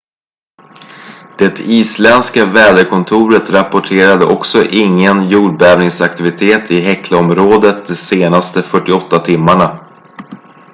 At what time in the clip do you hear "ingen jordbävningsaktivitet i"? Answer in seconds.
4.63-6.81